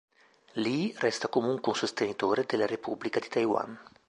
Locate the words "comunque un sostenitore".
1.27-2.45